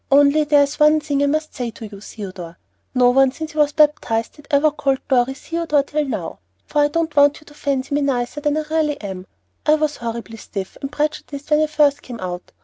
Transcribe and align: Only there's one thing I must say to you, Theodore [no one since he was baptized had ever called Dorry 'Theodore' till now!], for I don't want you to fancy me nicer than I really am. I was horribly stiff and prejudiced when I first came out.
Only 0.11 0.43
there's 0.45 0.79
one 0.79 0.99
thing 0.99 1.21
I 1.21 1.27
must 1.27 1.53
say 1.53 1.69
to 1.69 1.85
you, 1.85 2.01
Theodore 2.01 2.57
[no 2.95 3.11
one 3.11 3.31
since 3.31 3.51
he 3.51 3.57
was 3.59 3.71
baptized 3.71 4.37
had 4.37 4.47
ever 4.49 4.71
called 4.71 4.97
Dorry 5.07 5.35
'Theodore' 5.35 5.83
till 5.83 6.05
now!], 6.05 6.39
for 6.65 6.81
I 6.81 6.87
don't 6.87 7.15
want 7.15 7.39
you 7.39 7.45
to 7.45 7.53
fancy 7.53 7.93
me 7.93 8.01
nicer 8.01 8.41
than 8.41 8.57
I 8.57 8.63
really 8.71 8.99
am. 8.99 9.27
I 9.63 9.75
was 9.75 9.97
horribly 9.97 10.37
stiff 10.37 10.75
and 10.81 10.91
prejudiced 10.91 11.51
when 11.51 11.61
I 11.61 11.67
first 11.67 12.01
came 12.01 12.19
out. 12.19 12.51